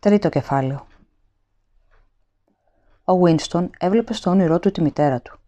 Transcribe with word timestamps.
Τρίτο 0.00 0.28
κεφάλαιο. 0.28 0.86
Ο 3.04 3.18
Βίνστον 3.18 3.70
έβλεπε 3.78 4.12
στο 4.12 4.30
όνειρό 4.30 4.58
του 4.58 4.70
τη 4.70 4.80
μητέρα 4.82 5.20
του. 5.20 5.38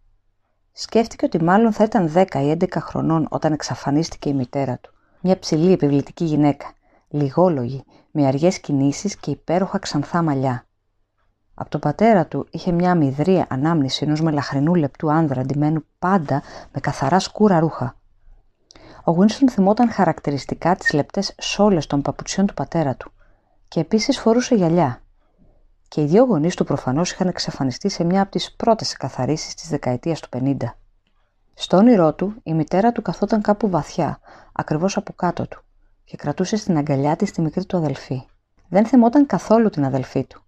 Σκέφτηκε 0.71 1.25
ότι 1.25 1.43
μάλλον 1.43 1.73
θα 1.73 1.83
ήταν 1.83 2.11
10 2.15 2.25
ή 2.33 2.57
11 2.59 2.67
χρονών 2.79 3.27
όταν 3.29 3.53
εξαφανίστηκε 3.53 4.29
η 4.29 4.33
μητέρα 4.33 4.77
του. 4.77 4.93
Μια 5.21 5.39
ψηλή 5.39 5.71
επιβλητική 5.71 6.23
γυναίκα, 6.23 6.73
λιγόλογη, 7.09 7.83
με 8.11 8.27
αργές 8.27 8.59
κινήσεις 8.59 9.15
και 9.15 9.31
υπέροχα 9.31 9.77
ξανθά 9.77 10.21
μαλλιά. 10.21 10.65
Από 11.53 11.69
τον 11.69 11.79
πατέρα 11.79 12.25
του 12.25 12.47
είχε 12.51 12.71
μια 12.71 12.91
αμυδρία 12.91 13.45
ανάμνηση 13.49 14.03
ενός 14.05 14.21
μελαχρινού 14.21 14.75
λεπτού 14.75 15.11
άνδρα 15.11 15.41
αντιμένου 15.41 15.85
πάντα 15.99 16.41
με 16.71 16.79
καθαρά 16.79 17.19
σκούρα 17.19 17.59
ρούχα. 17.59 17.95
Ο 19.03 19.11
Γουίνστον 19.11 19.49
θυμόταν 19.49 19.91
χαρακτηριστικά 19.91 20.75
τις 20.75 20.93
λεπτές 20.93 21.35
σόλες 21.41 21.87
των 21.87 22.01
παπουτσιών 22.01 22.47
του 22.47 22.53
πατέρα 22.53 22.95
του 22.95 23.12
και 23.73 23.79
επίσης 23.79 24.19
φορούσε 24.19 24.55
γυαλιά. 24.55 25.01
Και 25.87 26.01
οι 26.01 26.05
δύο 26.05 26.23
γονείς 26.23 26.55
του 26.55 26.63
προφανώς 26.63 27.11
είχαν 27.11 27.27
εξαφανιστεί 27.27 27.89
σε 27.89 28.03
μια 28.03 28.21
από 28.21 28.31
τις 28.31 28.55
πρώτες 28.55 28.93
εκαθαρίσει 28.93 29.55
της 29.55 29.69
δεκαετίας 29.69 30.19
του 30.19 30.29
50. 30.31 30.55
Στο 31.53 31.77
όνειρό 31.77 32.13
του, 32.13 32.33
η 32.43 32.53
μητέρα 32.53 32.91
του 32.91 33.01
καθόταν 33.01 33.41
κάπου 33.41 33.69
βαθιά, 33.69 34.19
ακριβώς 34.51 34.97
από 34.97 35.13
κάτω 35.13 35.47
του, 35.47 35.63
και 36.03 36.17
κρατούσε 36.17 36.57
στην 36.57 36.77
αγκαλιά 36.77 37.15
της 37.15 37.31
τη 37.31 37.41
μικρή 37.41 37.65
του 37.65 37.77
αδελφή. 37.77 38.25
Δεν 38.69 38.85
θυμόταν 38.85 39.25
καθόλου 39.25 39.69
την 39.69 39.85
αδελφή 39.85 40.23
του. 40.23 40.43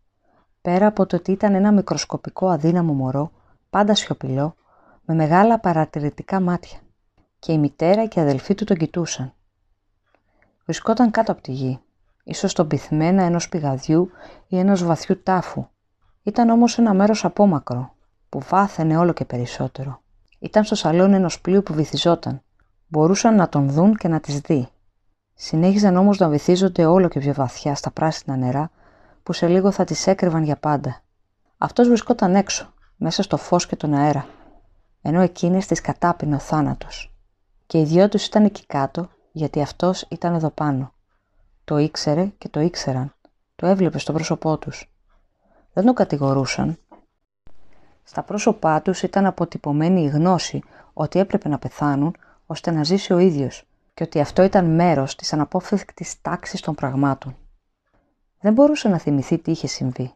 Πέρα 0.61 0.87
από 0.87 1.05
το 1.05 1.15
ότι 1.15 1.31
ήταν 1.31 1.53
ένα 1.55 1.71
μικροσκοπικό 1.71 2.49
αδύναμο 2.49 2.93
μωρό, 2.93 3.31
πάντα 3.69 3.95
σιωπηλό, 3.95 4.55
με 5.01 5.13
μεγάλα 5.13 5.59
παρατηρητικά 5.59 6.39
μάτια. 6.39 6.79
Και 7.39 7.51
η 7.51 7.57
μητέρα 7.57 8.05
και 8.05 8.19
η 8.19 8.23
αδελφή 8.23 8.55
του 8.55 8.63
τον 8.63 8.77
κοιτούσαν. 8.77 9.33
Βρισκόταν 10.65 11.11
κάτω 11.11 11.31
από 11.31 11.41
τη 11.41 11.51
γη, 11.51 11.79
ίσως 12.25 12.51
στον 12.51 12.67
πυθμένα 12.67 13.23
ενός 13.23 13.49
πηγαδιού 13.49 14.09
ή 14.47 14.59
ενός 14.59 14.83
βαθιού 14.83 15.23
τάφου. 15.23 15.67
Ήταν 16.23 16.49
όμως 16.49 16.77
ένα 16.77 16.93
μέρος 16.93 17.25
απόμακρο, 17.25 17.95
που 18.29 18.39
βάθαινε 18.39 18.97
όλο 18.97 19.13
και 19.13 19.25
περισσότερο. 19.25 20.01
Ήταν 20.39 20.63
στο 20.63 20.75
σαλόνι 20.75 21.15
ενός 21.15 21.41
πλοίου 21.41 21.63
που 21.63 21.73
βυθιζόταν. 21.73 22.41
Μπορούσαν 22.87 23.35
να 23.35 23.49
τον 23.49 23.69
δουν 23.69 23.95
και 23.95 24.07
να 24.07 24.19
τις 24.19 24.39
δει. 24.39 24.67
Συνέχιζαν 25.33 25.95
όμως 25.95 26.17
να 26.17 26.29
βυθίζονται 26.29 26.85
όλο 26.85 27.07
και 27.07 27.19
πιο 27.19 27.33
βαθιά 27.33 27.75
στα 27.75 27.91
πράσινα 27.91 28.35
νερά, 28.35 28.71
που 29.23 29.33
σε 29.33 29.47
λίγο 29.47 29.71
θα 29.71 29.83
τις 29.83 30.07
έκρυβαν 30.07 30.43
για 30.43 30.57
πάντα. 30.57 31.01
Αυτός 31.57 31.87
βρισκόταν 31.87 32.35
έξω, 32.35 32.73
μέσα 32.95 33.23
στο 33.23 33.37
φως 33.37 33.67
και 33.67 33.75
τον 33.75 33.93
αέρα, 33.93 34.27
ενώ 35.01 35.21
εκείνες 35.21 35.65
τις 35.65 35.81
κατάπινε 35.81 36.35
ο 36.35 36.39
θάνατος. 36.39 37.13
Και 37.67 37.79
οι 37.79 37.83
δυο 37.83 38.09
τους 38.09 38.25
ήταν 38.25 38.45
εκεί 38.45 38.65
κάτω, 38.65 39.09
γιατί 39.31 39.61
αυτός 39.61 40.05
ήταν 40.09 40.33
εδώ 40.33 40.49
πάνω. 40.49 40.93
Το 41.65 41.77
ήξερε 41.77 42.25
και 42.37 42.49
το 42.49 42.59
ήξεραν. 42.59 43.15
Το 43.55 43.67
έβλεπε 43.67 43.97
στο 43.99 44.13
πρόσωπό 44.13 44.57
τους. 44.57 44.91
Δεν 45.73 45.85
το 45.85 45.93
κατηγορούσαν. 45.93 46.77
Στα 48.03 48.23
πρόσωπά 48.23 48.81
τους 48.81 49.03
ήταν 49.03 49.25
αποτυπωμένη 49.25 50.03
η 50.03 50.07
γνώση 50.07 50.63
ότι 50.93 51.19
έπρεπε 51.19 51.49
να 51.49 51.59
πεθάνουν 51.59 52.15
ώστε 52.45 52.71
να 52.71 52.83
ζήσει 52.83 53.13
ο 53.13 53.17
ίδιος 53.17 53.67
και 53.93 54.03
ότι 54.03 54.19
αυτό 54.19 54.43
ήταν 54.43 54.75
μέρος 54.75 55.15
της 55.15 55.33
αναπόφευκτης 55.33 56.21
τάξης 56.21 56.61
των 56.61 56.75
πραγμάτων. 56.75 57.35
Δεν 58.39 58.53
μπορούσε 58.53 58.87
να 58.87 58.97
θυμηθεί 58.97 59.37
τι 59.37 59.51
είχε 59.51 59.67
συμβεί. 59.67 60.13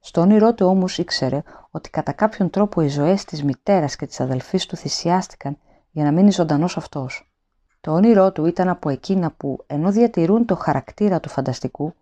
Στο 0.00 0.20
όνειρό 0.20 0.54
του 0.54 0.66
όμως 0.66 0.98
ήξερε 0.98 1.42
ότι 1.70 1.90
κατά 1.90 2.12
κάποιον 2.12 2.50
τρόπο 2.50 2.80
οι 2.82 2.88
ζωές 2.88 3.24
της 3.24 3.42
μητέρας 3.42 3.96
και 3.96 4.06
της 4.06 4.20
αδελφής 4.20 4.66
του 4.66 4.76
θυσιάστηκαν 4.76 5.58
για 5.90 6.04
να 6.04 6.12
μείνει 6.12 6.30
ζωντανός 6.30 6.76
αυτός. 6.76 7.31
Το 7.84 7.92
όνειρό 7.92 8.32
του 8.32 8.46
ήταν 8.46 8.68
από 8.68 8.88
εκείνα 8.88 9.30
που, 9.30 9.64
ενώ 9.66 9.90
διατηρούν 9.90 10.44
το 10.44 10.56
χαρακτήρα 10.56 11.20
του 11.20 11.28
φανταστικού, 11.28 11.94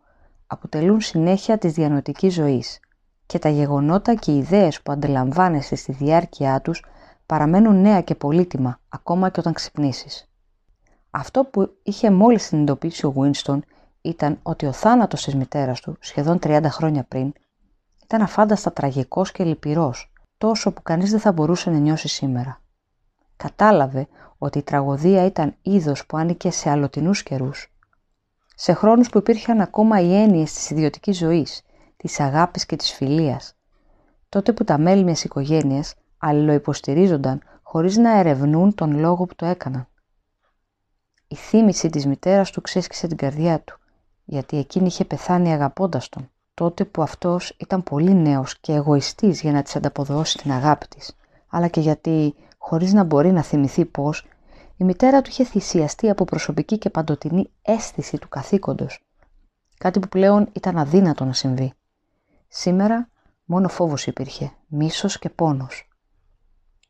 αποτελούν 0.47 1.00
συνέχεια 1.00 1.59
της 1.59 1.72
διανοητικής 1.72 2.34
ζωής 2.34 2.81
και 3.27 3.39
τα 3.39 3.48
γεγονότα 3.48 4.14
και 4.14 4.33
οι 4.33 4.37
ιδέες 4.39 4.83
που 4.83 4.92
αντιλαμβάνεσαι 4.92 5.75
στη 5.77 5.92
διάρκεια 5.92 6.61
τους 6.61 6.84
παραμένουν 7.27 7.81
νέα 7.81 8.00
και 8.00 8.15
πολύτιμα 8.15 8.81
ακόμα 8.88 9.31
και 9.31 9.41
όταν 9.41 9.53
ξυπνήσεις. 9.53 10.28
Αυτό 11.10 11.44
που 11.44 11.77
είχε 11.83 12.10
μόλις 12.10 12.43
συνειδητοποιήσει 12.43 13.06
ο 13.06 13.15
Winston 13.16 13.59
ήταν 14.00 14.38
ότι 14.43 14.66
ο 14.66 14.72
θάνατος 14.72 15.25
της 15.25 15.34
μητέρας 15.34 15.81
του, 15.81 15.97
σχεδόν 16.00 16.38
30 16.43 16.65
χρόνια 16.65 17.04
πριν, 17.04 17.33
ήταν 18.03 18.22
αφάνταστα 18.22 18.72
τραγικός 18.72 19.33
και 19.33 19.44
λυπηρός, 19.44 20.12
τόσο 20.38 20.72
που 20.72 20.83
κανείς 20.83 21.10
δεν 21.10 21.21
θα 21.21 21.33
μπορούσε 21.33 21.71
να 21.71 21.78
νιώσει 21.78 22.09
σήμερα. 22.09 22.60
Κατάλαβε 23.43 24.09
ότι 24.39 24.59
η 24.59 24.62
τραγωδία 24.62 25.25
ήταν 25.25 25.55
είδος 25.62 26.06
που 26.06 26.17
άνοικε 26.17 26.51
σε 26.51 26.71
αλλοτινούς 26.71 27.23
καιρούς. 27.23 27.73
Σε 28.55 28.73
χρόνους 28.73 29.09
που 29.11 29.19
υπήρχαν 29.19 29.61
ακόμα 29.61 30.01
οι 30.01 30.15
έννοιες 30.15 30.53
της 30.53 30.71
ιδιωτικής 30.71 31.19
ζωής, 31.19 31.62
της 31.97 32.21
αγάπης 32.21 32.67
και 32.67 32.77
της 32.77 32.93
φιλίας. 32.93 33.55
Τότε 34.28 34.53
που 34.53 34.65
τα 34.65 34.78
μέλη 34.78 35.05
μιας 35.05 35.25
οικογένειας 35.25 35.95
αλληλοϊποστηρίζονταν 36.19 37.43
χωρίς 37.62 37.97
να 37.97 38.19
ερευνούν 38.19 38.75
τον 38.75 38.99
λόγο 38.99 39.27
που 39.27 39.34
το 39.34 39.47
έκαναν. 39.47 39.89
Η 41.28 41.34
θύμηση 41.34 41.91
της 41.91 42.07
μητέρας 42.07 42.51
του 42.51 42.61
ξέσκησε 42.61 43.07
την 43.07 43.17
καρδιά 43.17 43.61
του, 43.61 43.78
γιατί 44.25 44.59
εκείνη 44.59 44.87
είχε 44.87 45.05
πεθάνει 45.05 45.53
αγαπώντας 45.53 46.09
τον, 46.09 46.31
τότε 46.55 46.84
που 46.84 47.03
αυτός 47.03 47.57
ήταν 47.59 47.83
πολύ 47.83 48.15
νέος 48.15 48.59
και 48.61 48.72
εγωιστής 48.72 49.41
για 49.41 49.53
να 49.53 49.62
της 49.62 49.77
ανταποδώσει 49.77 50.39
την 50.39 50.53
αγάπη 50.53 50.87
της, 50.87 51.17
αλλά 51.49 51.69
και 51.69 51.81
γιατί 51.81 52.34
χωρίς 52.70 52.92
να 52.92 53.04
μπορεί 53.04 53.32
να 53.32 53.42
θυμηθεί 53.42 53.84
πώς, 53.84 54.26
η 54.76 54.84
μητέρα 54.84 55.22
του 55.22 55.31
είχε 55.31 55.44
θυσιαστεί 55.44 56.10
από 56.10 56.25
προσωπική 56.25 56.78
και 56.78 56.91
παντοτινή 56.91 57.50
αίσθηση 57.62 58.19
του 58.19 58.28
καθήκοντος. 58.28 59.04
Κάτι 59.78 59.98
που 59.98 60.08
πλέον 60.08 60.48
ήταν 60.53 60.78
αδύνατο 60.78 61.25
να 61.25 61.32
συμβεί. 61.32 61.72
Σήμερα 62.48 63.09
μόνο 63.44 63.69
φόβος 63.69 64.06
υπήρχε, 64.06 64.53
μίσος 64.66 65.19
και 65.19 65.28
πόνος. 65.28 65.88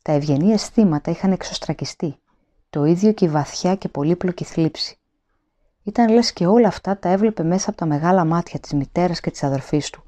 Τα 0.02 0.12
ευγενή 0.12 0.52
αισθήματα 0.52 1.10
είχαν 1.10 1.32
εξωστρακιστεί, 1.32 2.18
το 2.70 2.84
ίδιο 2.84 3.12
και 3.12 3.24
η 3.24 3.28
βαθιά 3.28 3.74
και 3.74 3.88
πολύπλοκη 3.88 4.44
θλίψη. 4.44 4.98
Ήταν 5.82 6.08
λες 6.08 6.32
και 6.32 6.46
όλα 6.46 6.68
αυτά 6.68 6.98
τα 6.98 7.08
έβλεπε 7.08 7.42
μέσα 7.42 7.70
από 7.70 7.78
τα 7.78 7.86
μεγάλα 7.86 8.24
μάτια 8.24 8.58
της 8.58 8.72
μητέρας 8.72 9.20
και 9.20 9.30
της 9.30 9.42
αδερφής 9.42 9.90
του, 9.90 10.02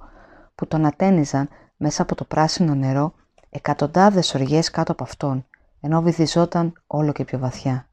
που 0.55 0.67
τον 0.67 0.87
ατένιζαν 0.87 1.49
μέσα 1.77 2.03
από 2.03 2.15
το 2.15 2.25
πράσινο 2.25 2.75
νερό 2.75 3.15
εκατοντάδες 3.51 4.35
οργές 4.35 4.71
κάτω 4.71 4.93
από 4.93 5.03
αυτόν 5.03 5.47
ενώ 5.85 6.03
βυθιζόταν 6.03 6.73
όλο 6.87 7.13
και 7.13 7.25
πιο 7.25 7.39
βαθιά. 7.39 7.89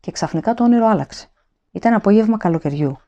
Και 0.00 0.10
ξαφνικά 0.10 0.54
το 0.54 0.64
όνειρο 0.64 0.86
άλλαξε. 0.86 1.26
Ήταν 1.70 1.94
απόγευμα 1.94 2.36
καλοκαιριού 2.36 2.98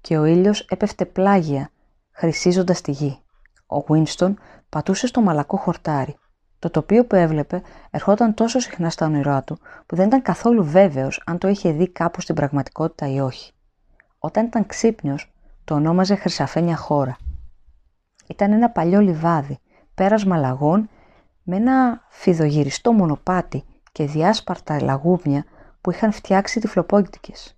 και 0.00 0.18
ο 0.18 0.24
ήλιος 0.24 0.60
έπεφτε 0.60 1.04
πλάγια, 1.04 1.70
χρυσίζοντας 2.12 2.80
τη 2.80 2.90
γη. 2.90 3.18
Ο 3.66 3.80
Βίνστον 3.80 4.38
πατούσε 4.68 5.06
στο 5.06 5.20
μαλακό 5.20 5.56
χορτάρι. 5.56 6.16
Το 6.58 6.70
τοπίο 6.70 7.06
που 7.06 7.16
έβλεπε 7.16 7.62
ερχόταν 7.90 8.34
τόσο 8.34 8.58
συχνά 8.58 8.90
στα 8.90 9.06
όνειρά 9.06 9.42
του 9.42 9.58
που 9.86 9.96
δεν 9.96 10.06
ήταν 10.06 10.22
καθόλου 10.22 10.64
βέβαιος 10.64 11.22
αν 11.26 11.38
το 11.38 11.48
είχε 11.48 11.72
δει 11.72 11.88
κάπου 11.88 12.20
στην 12.20 12.34
πραγματικότητα 12.34 13.10
ή 13.10 13.20
όχι. 13.20 13.52
Όταν 14.18 14.44
ήταν 14.44 14.66
ξύπνιος, 14.66 15.32
το 15.64 15.74
ονόμαζε 15.74 16.14
Χρυσαφένια 16.14 16.76
χώρα. 16.76 17.16
Ήταν 18.26 18.52
ένα 18.52 18.70
παλιό 18.70 19.00
λιβάδι, 19.00 19.58
πέρασμα 19.94 20.36
λαγών 20.36 20.88
με 21.48 21.56
ένα 21.56 22.04
φιδογυριστό 22.08 22.92
μονοπάτι 22.92 23.64
και 23.92 24.04
διάσπαρτα 24.06 24.82
λαγούμια 24.82 25.44
που 25.80 25.90
είχαν 25.90 26.12
φτιάξει 26.12 26.60
τυφλοπόγητικες. 26.60 27.56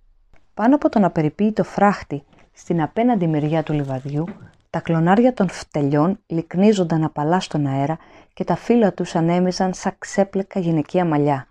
Πάνω 0.53 0.75
από 0.75 0.89
τον 0.89 1.03
απεριποίητο 1.03 1.63
φράχτη 1.63 2.23
στην 2.51 2.81
απέναντι 2.81 3.27
μεριά 3.27 3.63
του 3.63 3.73
λιβαδιού, 3.73 4.25
τα 4.69 4.79
κλονάρια 4.79 5.33
των 5.33 5.49
φτελιών 5.49 6.19
λυκνίζονταν 6.25 7.03
απαλά 7.03 7.39
στον 7.39 7.65
αέρα 7.65 7.97
και 8.33 8.43
τα 8.43 8.55
φύλλα 8.55 8.93
τους 8.93 9.15
ανέμιζαν 9.15 9.73
σαν 9.73 9.95
ξέπλεκα 9.97 10.59
γυναικεία 10.59 11.05
μαλλιά. 11.05 11.47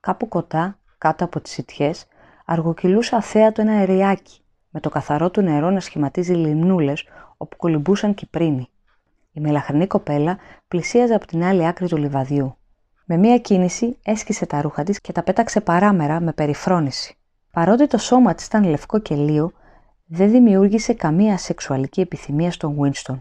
Κάπου 0.00 0.28
κοντά, 0.28 0.78
κάτω 0.98 1.24
από 1.24 1.40
τις 1.40 1.52
σιτιές, 1.52 2.06
αργοκυλούσε 2.44 3.16
αθέατο 3.16 3.62
ένα 3.62 3.72
αεριάκι, 3.72 4.40
με 4.70 4.80
το 4.80 4.88
καθαρό 4.88 5.30
του 5.30 5.40
νερό 5.40 5.70
να 5.70 5.80
σχηματίζει 5.80 6.32
λιμνούλες 6.32 7.04
όπου 7.36 7.56
κολυμπούσαν 7.56 8.14
κυπρίνοι. 8.14 8.68
Η 9.36 9.40
μελαχρινή 9.40 9.86
κοπέλα 9.86 10.38
πλησίαζε 10.68 11.14
από 11.14 11.26
την 11.26 11.44
άλλη 11.44 11.66
άκρη 11.66 11.88
του 11.88 11.96
λιβαδιού. 11.96 12.56
Με 13.04 13.16
μία 13.16 13.38
κίνηση 13.38 13.98
έσκησε 14.04 14.46
τα 14.46 14.60
ρούχα 14.60 14.82
της 14.82 15.00
και 15.00 15.12
τα 15.12 15.22
πέταξε 15.22 15.60
παράμερα 15.60 16.20
με 16.20 16.32
περιφρόνηση. 16.32 17.16
Παρότι 17.52 17.86
το 17.86 17.98
σώμα 17.98 18.34
της 18.34 18.46
ήταν 18.46 18.64
λευκό 18.64 18.98
και 18.98 19.14
λίο, 19.14 19.52
δεν 20.06 20.30
δημιούργησε 20.30 20.92
καμία 20.92 21.38
σεξουαλική 21.38 22.00
επιθυμία 22.00 22.50
στον 22.50 22.76
Winston. 22.80 23.20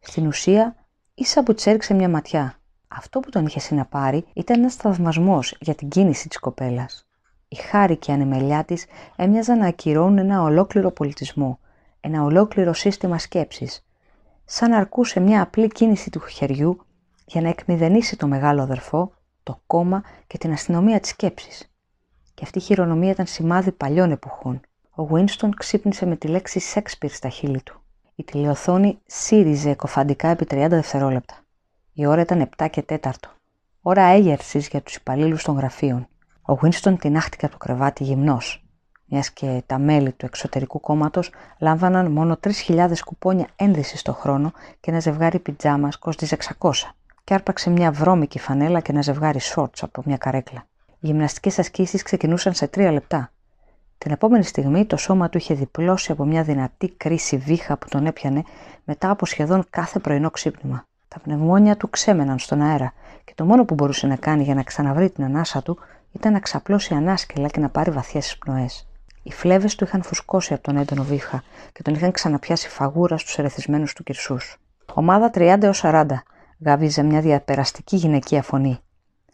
Στην 0.00 0.26
ουσία, 0.26 0.76
ίσα 1.14 1.42
που 1.42 1.54
της 1.54 1.66
έριξε 1.66 1.94
μια 1.94 2.08
ματιά. 2.08 2.54
Αυτό 2.88 3.20
που 3.20 3.30
τον 3.30 3.46
είχε 3.46 3.60
συναπάρει 3.60 4.24
ήταν 4.32 4.58
ένας 4.58 4.74
θαυμασμός 4.74 5.56
για 5.60 5.74
την 5.74 5.88
κίνηση 5.88 6.28
της 6.28 6.38
κοπέλας. 6.38 7.06
Η 7.48 7.56
χάρη 7.56 7.96
και 7.96 8.10
η 8.10 8.14
ανεμελιά 8.14 8.64
της 8.64 8.86
έμοιαζαν 9.16 9.58
να 9.58 9.66
ακυρώνουν 9.66 10.18
ένα 10.18 10.42
ολόκληρο 10.42 10.90
πολιτισμό, 10.90 11.58
ένα 12.00 12.22
ολόκληρο 12.22 12.72
σύστημα 12.72 13.18
σκέψης, 13.18 13.84
σαν 14.54 14.70
να 14.70 14.76
αρκούσε 14.76 15.20
μια 15.20 15.42
απλή 15.42 15.68
κίνηση 15.68 16.10
του 16.10 16.20
χεριού 16.20 16.86
για 17.26 17.40
να 17.40 17.48
εκμηδενήσει 17.48 18.16
το 18.16 18.26
μεγάλο 18.26 18.62
αδερφό, 18.62 19.12
το 19.42 19.60
κόμμα 19.66 20.02
και 20.26 20.38
την 20.38 20.52
αστυνομία 20.52 21.00
της 21.00 21.10
σκέψης. 21.10 21.70
Και 22.34 22.44
αυτή 22.44 22.58
η 22.58 22.60
χειρονομία 22.60 23.10
ήταν 23.10 23.26
σημάδι 23.26 23.72
παλιών 23.72 24.10
εποχών. 24.10 24.60
Ο 24.96 25.08
Winston 25.10 25.48
ξύπνησε 25.56 26.06
με 26.06 26.16
τη 26.16 26.28
λέξη 26.28 26.60
Shakespeare 26.74 27.10
στα 27.10 27.28
χείλη 27.28 27.62
του. 27.62 27.82
Η 28.14 28.24
τηλεοθόνη 28.24 28.98
σύριζε 29.06 29.70
εκκωφαντικά 29.70 30.28
επί 30.28 30.46
30 30.50 30.66
δευτερόλεπτα. 30.68 31.34
Η 31.92 32.06
ώρα 32.06 32.20
ήταν 32.20 32.48
7 32.56 32.66
και 32.70 32.84
4. 32.88 33.10
Ώρα 33.82 34.02
έγερσης 34.02 34.68
για 34.68 34.82
τους 34.82 34.94
υπαλλήλους 34.94 35.42
των 35.42 35.56
γραφείων. 35.56 36.08
Ο 36.42 36.54
Winston 36.62 36.94
τινάχτηκε 36.98 37.44
από 37.44 37.58
το 37.58 37.64
κρεβάτι 37.64 38.04
γυμνός, 38.04 38.64
μιας 39.12 39.30
και 39.30 39.62
τα 39.66 39.78
μέλη 39.78 40.12
του 40.12 40.26
εξωτερικού 40.26 40.80
κόμματος 40.80 41.30
λάμβαναν 41.58 42.12
μόνο 42.12 42.38
3.000 42.66 42.92
κουπόνια 43.04 43.46
ένδυσης 43.56 44.02
το 44.02 44.12
χρόνο 44.12 44.52
και 44.80 44.90
ένα 44.90 45.00
ζευγάρι 45.00 45.38
πιτζάμα 45.38 45.88
κόστιζε 45.98 46.36
600, 46.60 46.70
και 47.24 47.34
άρπαξε 47.34 47.70
μια 47.70 47.90
βρώμικη 47.90 48.38
φανέλα 48.38 48.80
και 48.80 48.92
ένα 48.92 49.02
ζευγάρι 49.02 49.40
σορτ 49.40 49.74
από 49.82 50.02
μια 50.06 50.16
καρέκλα. 50.16 50.66
Οι 50.86 51.06
γυμναστικές 51.06 51.58
ασκήσεις 51.58 52.02
ξεκινούσαν 52.02 52.54
σε 52.54 52.66
τρία 52.66 52.92
λεπτά. 52.92 53.30
Την 53.98 54.10
επόμενη 54.12 54.44
στιγμή 54.44 54.84
το 54.84 54.96
σώμα 54.96 55.28
του 55.28 55.38
είχε 55.38 55.54
διπλώσει 55.54 56.12
από 56.12 56.24
μια 56.24 56.42
δυνατή 56.42 56.88
κρίση 56.88 57.36
βήχα 57.36 57.76
που 57.76 57.88
τον 57.88 58.06
έπιανε 58.06 58.42
μετά 58.84 59.10
από 59.10 59.26
σχεδόν 59.26 59.66
κάθε 59.70 59.98
πρωινό 59.98 60.30
ξύπνημα. 60.30 60.86
Τα 61.08 61.18
πνευμόνια 61.18 61.76
του 61.76 61.90
ξέμεναν 61.90 62.38
στον 62.38 62.62
αέρα 62.62 62.92
και 63.24 63.32
το 63.34 63.44
μόνο 63.44 63.64
που 63.64 63.74
μπορούσε 63.74 64.06
να 64.06 64.16
κάνει 64.16 64.42
για 64.42 64.54
να 64.54 64.62
ξαναβρει 64.62 65.10
την 65.10 65.24
ανάσα 65.24 65.62
του 65.62 65.78
ήταν 66.12 66.32
να 66.32 66.40
ξαπλώσει 66.40 66.94
ανάσκελα 66.94 67.48
και 67.48 67.60
να 67.60 67.68
πάρει 67.68 67.90
βαθιές 67.90 68.26
εισπνοέ. 68.26 68.66
Οι 69.22 69.32
φλέβες 69.32 69.74
του 69.74 69.84
είχαν 69.84 70.02
φουσκώσει 70.02 70.52
από 70.52 70.62
τον 70.62 70.76
έντονο 70.76 71.02
βήχα 71.02 71.42
και 71.72 71.82
τον 71.82 71.94
είχαν 71.94 72.12
ξαναπιάσει 72.12 72.68
φαγούρα 72.68 73.18
στους 73.18 73.38
ερεθισμένους 73.38 73.92
του 73.92 74.02
κυρσούς. 74.02 74.56
Ομάδα 74.94 75.30
30 75.34 75.58
έως 75.62 75.80
40, 75.84 76.04
γάβιζε 76.64 77.02
μια 77.02 77.20
διαπεραστική 77.20 77.96
γυναικεία 77.96 78.42
φωνή. 78.42 78.78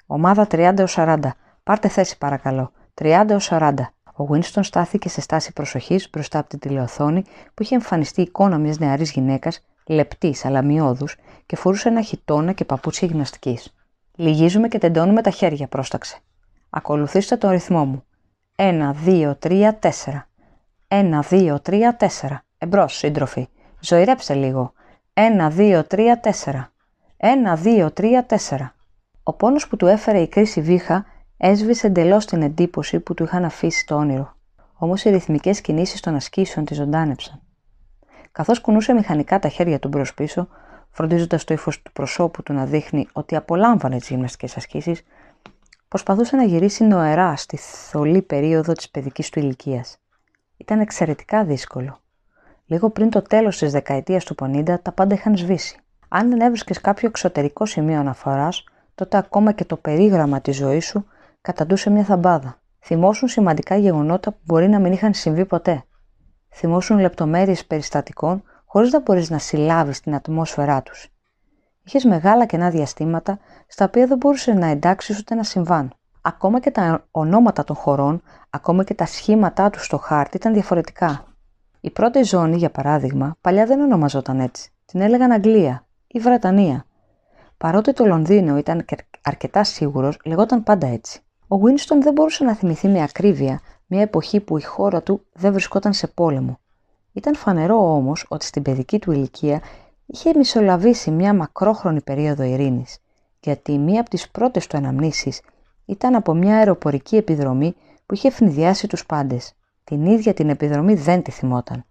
Ομάδα 0.07 0.47
30 0.51 0.79
έως 0.79 0.95
40, 0.99 1.19
πάρτε 1.63 1.89
θέση 1.89 2.19
παρακαλώ. 2.19 2.73
30 2.95 3.25
έως 3.29 3.49
40. 3.51 3.73
Ο 4.17 4.25
Winston 4.31 4.61
στάθηκε 4.63 5.09
σε 5.09 5.21
στάση 5.21 5.53
προσοχής 5.53 6.11
μπροστά 6.11 6.39
από 6.39 6.49
την 6.49 6.59
τηλεοθόνη 6.59 7.23
που 7.55 7.63
είχε 7.63 7.75
εμφανιστεί 7.75 8.21
η 8.21 8.23
εικόνα 8.23 8.59
μιας 8.59 8.79
νεαρής 8.79 9.11
γυναίκας, 9.11 9.65
λεπτής 9.87 10.45
αλλά 10.45 10.63
μειώδου, 10.63 11.07
και 11.47 11.57
φορούσε 11.57 11.89
ένα 11.89 12.03
χιτόνα 12.03 12.53
και 12.53 12.65
παπούτσια 12.65 13.09
γυμναστικής. 13.09 13.75
Λυγίζουμε 14.15 14.69
και 14.69 14.79
τεντώνουμε 14.79 15.23
τα 15.23 15.31
χέρια, 15.31 15.67
πρόσταξε. 15.67 16.19
Ακολουθήστε 16.71 17.37
τον 17.37 17.51
ρυθμό 17.51 17.85
μου. 17.85 18.03
1, 18.61 18.93
2, 19.07 19.35
3, 19.39 19.73
4. 19.79 20.27
1, 20.89 21.23
2, 21.31 21.59
3, 21.63 21.97
4. 21.97 22.45
Εμπρός, 22.59 22.97
σύντροφοι. 22.97 23.49
Ζωηρέψτε 23.81 24.35
λίγο. 24.35 24.73
1, 25.15 25.51
2, 25.57 25.83
3, 25.89 26.21
4. 26.21 26.73
1, 27.17 27.57
2, 27.57 27.89
3, 27.93 28.23
4. 28.27 28.75
Ο 29.23 29.33
πόνος 29.33 29.69
που 29.69 29.77
του 29.77 29.87
έφερε 29.87 30.19
η 30.19 30.29
κρίση 30.29 30.61
βήχα 30.61 31.07
έσβησε 31.37 31.87
εντελώς 31.87 32.27
την 32.27 32.43
εντύπωση 32.43 33.01
που 33.01 33.15
του 33.15 33.23
είχαν 33.23 33.45
αφήσει 33.45 33.87
το 33.87 33.95
όνειρο. 33.95 34.37
Όμως 34.75 35.05
οι 35.05 35.11
ρυθμικές 35.11 35.61
κινήσεις 35.61 36.01
των 36.01 36.15
ασκήσεων 36.15 36.65
τη 36.65 36.75
ζωντάνεψαν. 36.75 37.41
Καθώς 38.33 38.61
κουνούσε 38.61 38.93
μηχανικά 38.93 39.39
τα 39.39 39.49
χέρια 39.49 39.79
του 39.79 39.89
μπρος 39.89 40.15
πίσω, 40.15 40.49
φροντίζοντας 40.91 41.45
το 41.45 41.55
ύφος 41.55 41.83
του 41.83 41.93
προσώπου 41.93 42.43
του 42.43 42.53
να 42.53 42.65
δείχνει 42.65 43.09
ότι 43.13 43.37
απολάμβανε 43.37 43.99
τις 43.99 44.09
γυμναστικές 44.09 44.57
ασκήσεις, 44.57 45.03
προσπαθούσε 45.89 46.37
να 46.37 46.45
γυρίσει 46.45 46.85
νοερά 46.85 47.37
στη 47.37 47.57
θολή 47.57 48.23
περίοδο 48.23 48.73
της 48.73 48.91
παιδικής 48.91 49.31
του 49.31 49.39
ηλικίας. 49.39 49.99
Ήταν 50.57 50.81
εξαιρετικά 50.81 51.45
δύσκολο. 51.45 52.01
Λίγο 52.67 52.91
πριν 52.91 53.11
το 53.11 53.23
τέλος 53.23 53.59
της 53.59 53.73
δεκαετίας 53.73 54.25
του 54.25 54.35
50, 54.35 54.83
τα 54.83 54.93
πάντα 54.93 55.15
είχαν 55.15 55.37
σβήσει. 55.37 55.79
Αν 56.09 56.31
δεν 56.31 56.41
έβρισκες 56.41 56.81
κάποιο 56.81 57.09
εξωτερικό 57.09 57.67
σημείο 57.67 57.99
αναφοράς, 57.99 58.65
τότε 58.95 59.17
ακόμα 59.17 59.53
και 59.53 59.65
το 59.65 59.77
περίγραμμα 59.77 60.41
της 60.41 60.57
ζωής 60.57 60.87
σου 60.87 61.07
καταντούσε 61.41 61.91
μια 61.91 62.05
θαμπάδα. 62.05 62.61
Θυμώσουν 62.81 63.29
σημαντικά 63.29 63.77
γεγονότα 63.77 64.31
που 64.31 64.39
μπορεί 64.45 64.69
να 64.69 64.79
μην 64.79 64.93
είχαν 64.93 65.15
συμβεί 65.15 65.45
ποτέ. 65.45 65.85
Θυμώσουν 66.49 66.99
λεπτομέρειες 66.99 67.67
περιστατικών 67.67 68.43
χωρίς 68.65 68.93
να 68.93 69.01
μπορείς 69.01 69.31
να 69.31 69.39
συλλάβεις 69.39 70.01
την 70.01 70.15
ατμόσφαιρά 70.15 70.83
τους. 70.83 71.09
Είχες 71.89 72.05
μεγάλα 72.05 72.47
κενά 72.47 72.71
διαστήματα 72.71 73.39
στα 73.67 73.85
οποία 73.85 74.07
δεν 74.07 74.17
μπορούσε 74.17 74.53
να 74.53 74.67
εντάξεις 74.67 75.19
ούτε 75.19 75.35
να 75.35 75.43
συμβάν. 75.43 75.93
Ακόμα 76.23 76.61
και 76.61 76.71
τα 76.71 77.07
ονόματα 77.11 77.65
των 77.65 77.77
χωρών, 77.77 78.23
ακόμα 78.51 78.85
και 78.85 78.95
τα 78.95 79.07
σχήματά 79.07 79.71
τους 79.71 79.85
στο 79.85 79.97
χάρτη 79.97 80.37
ήταν 80.37 80.53
διαφορετικά. 80.53 81.25
Η 81.81 81.91
πρώτη 81.91 82.23
ζώνη, 82.23 82.57
για 82.57 82.71
παράδειγμα, 82.71 83.37
παλιά 83.41 83.67
δεν 83.67 83.81
ονομαζόταν 83.81 84.41
έτσι. 84.41 84.71
Την 84.85 85.01
έλεγαν 85.01 85.33
Αγγλία 85.33 85.87
ή 86.07 86.19
Βρετανία. 86.19 86.85
Παρότι 87.57 87.93
το 87.93 88.07
Λονδίνο 88.07 88.57
ήταν 88.57 88.85
αρκετά 89.23 89.65
σίγουρος, 89.65 90.21
λεγόταν 90.25 90.63
πάντα 90.63 90.87
έτσι. 90.87 91.21
Ο 91.49 91.57
Winston 91.57 91.99
δεν 92.01 92.13
μπορούσε 92.13 92.45
να 92.45 92.55
θυμηθεί 92.55 92.89
με 92.89 93.03
ακρίβεια 93.03 93.61
μια 93.87 94.01
εποχή 94.01 94.41
που 94.41 94.59
η 94.59 94.63
χώρα 94.63 95.03
του 95.03 95.27
δεν 95.33 95.53
βρισκόταν 95.53 95.93
σε 95.93 96.07
πόλεμο. 96.07 96.59
Ήταν 97.13 97.35
φανερό 97.35 97.95
όμως 97.95 98.27
ότι 98.29 98.45
στην 98.45 98.63
παιδική 98.63 98.99
του 98.99 99.13
ηλικία 99.13 99.61
είχε 100.11 100.33
μισολαβήσει 100.37 101.11
μια 101.11 101.35
μακρόχρονη 101.35 102.03
περίοδο 102.03 102.43
ειρήνης, 102.43 102.99
γιατί 103.41 103.79
μία 103.79 104.01
από 104.01 104.11
τις 104.11 104.31
πρώτες 104.31 104.67
του 104.67 104.77
αναμνήσεις 104.77 105.41
ήταν 105.85 106.15
από 106.15 106.35
μια 106.35 106.57
αεροπορική 106.57 107.17
επιδρομή 107.17 107.75
που 108.07 108.15
είχε 108.15 108.29
ευνηδιάσει 108.29 108.87
τους 108.87 109.07
πάντες. 109.07 109.53
Την 109.85 110.07
ίδια 110.07 110.35
την 110.35 110.49
επιδρομή 110.49 110.95
δεν 110.95 111.23
τη 111.23 111.31
θυμόταν. 111.31 111.85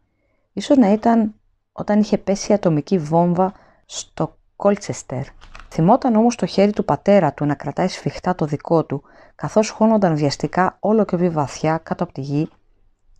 Ίσως 0.54 0.78
να 0.78 0.92
ήταν 0.92 1.34
όταν 1.72 2.00
είχε 2.00 2.18
πέσει 2.18 2.54
ατομική 2.54 2.98
βόμβα 2.98 3.54
στο 3.86 4.38
Κόλτσεστερ. 4.56 5.24
Θυμόταν 5.70 6.16
όμως 6.16 6.36
το 6.36 6.46
χέρι 6.46 6.72
του 6.72 6.86
πατέρα 6.86 7.34
του 7.34 7.46
να 7.46 7.56
κρατάει 7.56 7.88
σφιχτά 7.88 8.36
το 8.36 8.46
δικό 8.46 8.86
του, 8.86 9.04
καθώς 9.36 9.70
χώνονταν 9.70 10.16
βιαστικά 10.16 10.78
όλο 10.80 11.06
και 11.06 11.18
πιο 11.18 11.32
βαθιά 11.32 11.78
κάτω 11.78 12.04
από 12.04 12.14
τη 12.14 12.22
γη, 12.22 12.50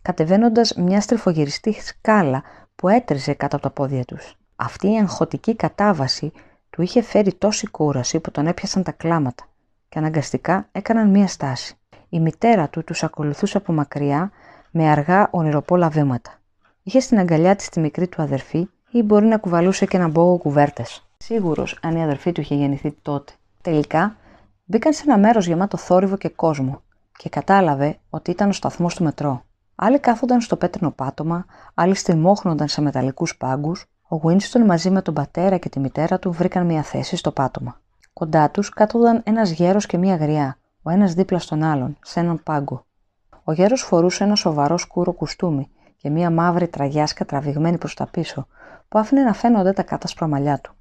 κατεβαίνοντας 0.02 0.74
μια 0.74 1.00
στριφογυριστή 1.00 1.72
σκάλα 1.72 2.42
που 2.76 2.88
έτριζε 2.88 3.32
κάτω 3.32 3.56
από 3.56 3.64
τα 3.64 3.70
πόδια 3.72 4.04
τους. 4.04 4.38
Αυτή 4.60 4.92
η 4.92 4.98
αγχωτική 4.98 5.56
κατάβαση 5.56 6.32
του 6.70 6.82
είχε 6.82 7.02
φέρει 7.02 7.34
τόση 7.34 7.66
κούραση 7.66 8.20
που 8.20 8.30
τον 8.30 8.46
έπιασαν 8.46 8.82
τα 8.82 8.92
κλάματα 8.92 9.44
και 9.88 9.98
αναγκαστικά 9.98 10.68
έκαναν 10.72 11.10
μία 11.10 11.26
στάση. 11.26 11.74
Η 12.08 12.20
μητέρα 12.20 12.68
του 12.68 12.84
τους 12.84 13.02
ακολουθούσε 13.02 13.56
από 13.56 13.72
μακριά 13.72 14.30
με 14.70 14.90
αργά 14.90 15.28
ονειροπόλα 15.30 15.88
βήματα. 15.88 16.40
Είχε 16.82 17.00
στην 17.00 17.18
αγκαλιά 17.18 17.56
της 17.56 17.68
τη 17.68 17.80
μικρή 17.80 18.08
του 18.08 18.22
αδερφή 18.22 18.68
ή 18.90 19.02
μπορεί 19.02 19.26
να 19.26 19.38
κουβαλούσε 19.38 19.86
και 19.86 19.96
ένα 19.96 20.08
μπόγο 20.08 20.36
κουβέρτες. 20.36 21.08
Σίγουρος 21.16 21.78
αν 21.82 21.96
η 21.96 22.02
αδερφή 22.02 22.32
του 22.32 22.40
είχε 22.40 22.54
γεννηθεί 22.54 22.92
τότε. 23.02 23.32
Τελικά 23.62 24.16
μπήκαν 24.64 24.92
σε 24.92 25.02
ένα 25.06 25.18
μέρος 25.18 25.46
γεμάτο 25.46 25.76
θόρυβο 25.76 26.16
και 26.16 26.28
κόσμο 26.28 26.82
και 27.16 27.28
κατάλαβε 27.28 27.98
ότι 28.10 28.30
ήταν 28.30 28.48
ο 28.48 28.52
σταθμός 28.52 28.94
του 28.94 29.04
μετρό. 29.04 29.44
Άλλοι 29.74 29.98
κάθονταν 29.98 30.40
στο 30.40 30.56
πέτρινο 30.56 30.90
πάτωμα, 30.90 31.46
άλλοι 31.74 31.94
στριμώχνονταν 31.94 32.68
σε 32.68 32.80
μεταλλικούς 32.80 33.36
πάγκους. 33.36 33.86
Ο 34.10 34.20
Winston 34.22 34.64
μαζί 34.66 34.90
με 34.90 35.02
τον 35.02 35.14
πατέρα 35.14 35.56
και 35.56 35.68
τη 35.68 35.80
μητέρα 35.80 36.18
του 36.18 36.32
βρήκαν 36.32 36.66
μια 36.66 36.82
θέση 36.82 37.16
στο 37.16 37.32
πάτωμα. 37.32 37.80
Κοντά 38.12 38.50
τους 38.50 38.68
κάθονταν 38.68 39.20
ένας 39.24 39.50
γέρος 39.50 39.86
και 39.86 39.98
μια 39.98 40.16
γριά, 40.16 40.58
ο 40.82 40.90
ένας 40.90 41.14
δίπλα 41.14 41.38
στον 41.38 41.62
άλλον, 41.62 41.96
σε 42.02 42.20
έναν 42.20 42.42
πάγκο. 42.42 42.86
Ο 43.44 43.52
γέρος 43.52 43.82
φορούσε 43.82 44.24
ένα 44.24 44.34
σοβαρό 44.34 44.78
σκούρο 44.78 45.12
κουστούμι 45.12 45.70
και 45.96 46.10
μια 46.10 46.30
μαύρη 46.30 46.68
τραγιάσκα 46.68 47.24
τραβηγμένη 47.24 47.78
προς 47.78 47.94
τα 47.94 48.06
πίσω, 48.06 48.46
που 48.88 48.98
άφηνε 48.98 49.22
να 49.22 49.32
φαίνονται 49.32 49.72
τα 49.72 49.82
κάτασπρα 49.82 50.26
μαλλιά 50.26 50.58
του. 50.60 50.74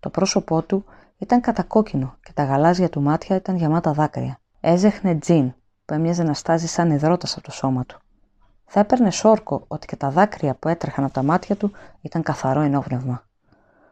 Το 0.00 0.10
πρόσωπό 0.10 0.62
του 0.62 0.84
ήταν 1.18 1.40
κατακόκκινο 1.40 2.16
και 2.22 2.32
τα 2.34 2.44
γαλάζια 2.44 2.88
του 2.88 3.02
μάτια 3.02 3.36
ήταν 3.36 3.56
γεμάτα 3.56 3.92
δάκρυα. 3.92 4.38
Έζεχνε 4.60 5.14
τζιν 5.14 5.54
που 5.84 5.94
έμοιαζε 5.94 6.22
να 6.22 6.34
στάζει 6.34 6.66
σαν 6.66 6.90
υδρότας 6.90 7.32
από 7.32 7.42
το 7.42 7.52
σώμα 7.52 7.84
του. 7.84 8.01
Θα 8.74 8.80
έπαιρνε 8.80 9.10
σόρκο 9.10 9.64
ότι 9.68 9.86
και 9.86 9.96
τα 9.96 10.10
δάκρυα 10.10 10.54
που 10.54 10.68
έτρεχαν 10.68 11.04
από 11.04 11.12
τα 11.12 11.22
μάτια 11.22 11.56
του 11.56 11.72
ήταν 12.00 12.22
καθαρό 12.22 12.60
ενόπνευμα. 12.60 13.22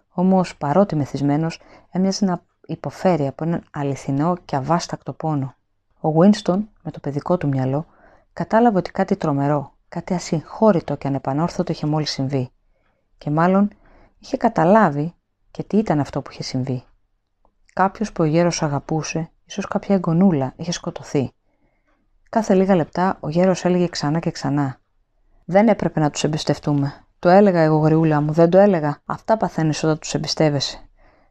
Όμως, 0.08 0.56
παρότι 0.56 0.96
μεθυσμένος, 0.96 1.60
έμοιαζε 1.90 2.24
να 2.24 2.42
υποφέρει 2.66 3.26
από 3.26 3.44
έναν 3.44 3.64
αληθινό 3.70 4.36
και 4.44 4.56
αβάστακτο 4.56 5.12
πόνο. 5.12 5.54
Ο 6.00 6.08
Winston, 6.08 6.58
με 6.82 6.90
το 6.90 7.00
παιδικό 7.00 7.36
του 7.36 7.48
μυαλό, 7.48 7.86
κατάλαβε 8.32 8.78
ότι 8.78 8.90
κάτι 8.90 9.16
τρομερό, 9.16 9.72
κάτι 9.88 10.14
ασυγχώρητο 10.14 10.96
και 10.96 11.06
ανεπανόρθωτο 11.06 11.72
είχε 11.72 11.86
μόλις 11.86 12.10
συμβεί. 12.10 12.50
Και 13.18 13.30
μάλλον 13.30 13.70
είχε 14.18 14.36
καταλάβει 14.36 15.14
και 15.50 15.62
τι 15.62 15.76
ήταν 15.76 16.00
αυτό 16.00 16.22
που 16.22 16.30
είχε 16.30 16.42
συμβεί. 16.42 16.84
Κάποιος 17.72 18.12
που 18.12 18.22
ο 18.22 18.26
γέρος 18.26 18.62
αγαπούσε, 18.62 19.30
ίσως 19.44 19.66
κάποια 19.66 19.94
εγγονούλα, 19.94 20.52
είχε 20.56 20.72
σκοτωθεί. 20.72 21.32
Κάθε 22.30 22.54
λίγα 22.54 22.74
λεπτά 22.74 23.16
ο 23.20 23.28
γέρος 23.28 23.64
έλεγε 23.64 23.86
ξανά 23.88 24.18
και 24.18 24.30
ξανά. 24.30 24.78
Δεν 25.44 25.68
έπρεπε 25.68 26.00
να 26.00 26.10
τους 26.10 26.24
εμπιστευτούμε. 26.24 26.92
Το 27.18 27.28
έλεγα 27.28 27.60
εγώ, 27.60 27.76
γριούλα 27.76 28.20
μου, 28.20 28.32
δεν 28.32 28.50
το 28.50 28.58
έλεγα. 28.58 28.98
Αυτά 29.04 29.36
παθαίνεις 29.36 29.82
όταν 29.84 29.98
τους 29.98 30.14
εμπιστεύεσαι. 30.14 30.78